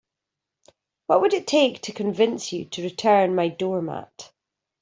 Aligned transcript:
What 1.05 1.21
would 1.21 1.31
it 1.35 1.45
take 1.45 1.79
to 1.83 1.91
convince 1.91 2.51
you 2.51 2.65
to 2.65 2.81
return 2.81 3.35
my 3.35 3.49
doormat? 3.49 4.31